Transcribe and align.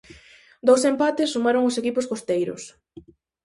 Dous 0.67 0.81
empates 0.91 1.31
sumaron 1.35 1.67
os 1.69 1.77
equipos 1.81 2.09
costeiros. 2.11 2.61